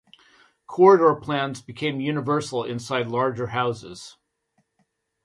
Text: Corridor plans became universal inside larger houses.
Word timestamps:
Corridor 0.65 1.13
plans 1.21 1.61
became 1.61 2.01
universal 2.01 2.63
inside 2.63 3.05
larger 3.09 3.45
houses. 3.45 4.17